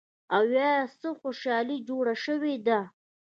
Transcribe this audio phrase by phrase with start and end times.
[0.35, 2.79] او يا څه خوشحالي جوړه شوې ده